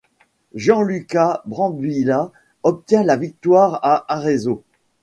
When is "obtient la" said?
2.63-3.17